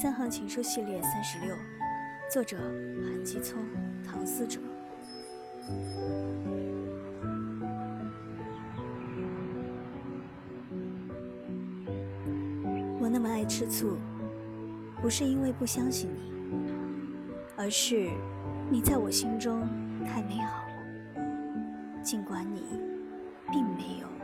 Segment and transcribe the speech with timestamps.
[0.00, 1.56] 三行情书系列三十六，
[2.30, 2.56] 作者
[3.02, 3.58] 韩基聪、
[4.06, 4.60] 唐思哲。
[13.00, 13.98] 我那么爱吃醋，
[15.02, 16.32] 不是因为不相信你，
[17.56, 18.08] 而是
[18.70, 19.68] 你在我心中
[20.06, 20.62] 太美好。
[22.04, 22.62] 尽管你
[23.50, 24.17] 并没有。